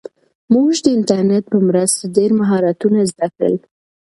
[0.53, 3.55] موږ د انټرنیټ په مرسته ډېر مهارتونه زده کړل.